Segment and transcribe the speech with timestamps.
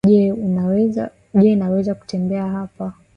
[1.41, 2.93] Je, naweza kutembea hapa?